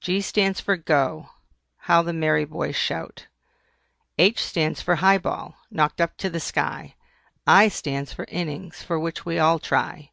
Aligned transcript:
G 0.00 0.20
stands 0.20 0.60
for 0.60 0.76
"GO" 0.76 1.30
How 1.76 2.00
the 2.02 2.12
merry 2.12 2.44
boys 2.44 2.76
shout! 2.76 3.26
H 4.18 4.38
stands 4.40 4.80
for 4.80 4.94
HIGH 4.94 5.18
BALL, 5.18 5.56
knocked 5.68 6.00
up 6.00 6.16
to 6.18 6.30
the 6.30 6.38
sky. 6.38 6.94
I 7.44 7.66
stands 7.66 8.12
for 8.12 8.24
INNINGS, 8.28 8.84
for 8.84 9.00
which 9.00 9.26
we 9.26 9.40
all 9.40 9.58
try. 9.58 10.12